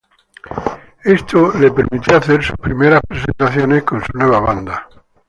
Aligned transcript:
Esto 1.03 1.51
le 1.59 1.69
permitió 1.69 2.17
hacer 2.17 2.41
sus 2.43 2.55
primeras 2.57 3.01
presentaciones 3.07 3.83
con 3.83 4.03
su 4.03 4.11
nueva 4.17 4.39
banda. 4.39 4.89